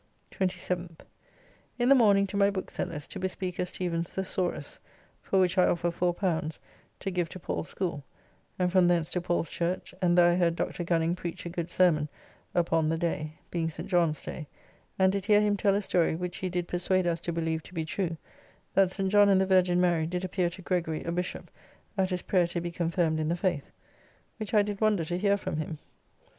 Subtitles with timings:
[0.31, 1.01] 27th.
[1.77, 4.79] In the morning to my Bookseller's to bespeak a Stephens's Thesaurus,
[5.21, 6.57] for which I offer L4,
[7.01, 8.03] to give to Paul's School;
[8.57, 10.83] and from thence to Paul's Church; and there I heard Dr.
[10.83, 12.09] Gunning preach a good sermon
[12.55, 13.87] upon the day (being St.
[13.87, 14.47] John's day),
[14.97, 17.73] and did hear him tell a story, which he did persuade us to believe to
[17.75, 18.17] be true,
[18.73, 19.11] that St.
[19.11, 21.51] John and the Virgin Mary did appear to Gregory, a Bishopp,
[21.95, 23.69] at his prayer to be confirmed in the faith,
[24.37, 25.77] which I did wonder to hear from him.